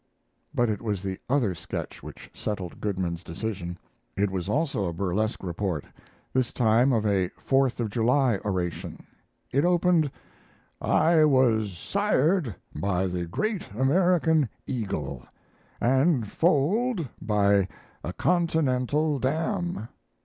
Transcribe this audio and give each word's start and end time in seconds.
But 0.51 0.67
it 0.71 0.81
was 0.81 1.03
the 1.03 1.19
other 1.29 1.53
sketch 1.53 2.01
which 2.01 2.31
settled 2.33 2.81
Goodman's 2.81 3.23
decision. 3.23 3.77
It 4.17 4.31
was 4.31 4.49
also 4.49 4.85
a 4.85 4.93
burlesque 4.93 5.43
report, 5.43 5.85
this 6.33 6.51
time 6.51 6.91
of 6.91 7.05
a 7.05 7.29
Fourth 7.37 7.79
of 7.79 7.91
July 7.91 8.39
oration. 8.43 9.05
It 9.51 9.63
opened, 9.63 10.09
"I 10.81 11.23
was 11.25 11.77
sired 11.77 12.55
by 12.75 13.05
the 13.05 13.27
Great 13.27 13.69
American 13.77 14.49
Eagle 14.65 15.23
and 15.79 16.27
foaled 16.27 17.07
by 17.21 17.67
a 18.03 18.11
continental 18.11 19.19
dam." 19.19 19.87